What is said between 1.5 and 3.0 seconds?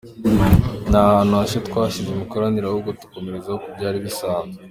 twashyize imikoranire ahubwo